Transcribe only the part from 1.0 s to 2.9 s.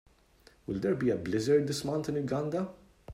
a blizzard this month in Uganda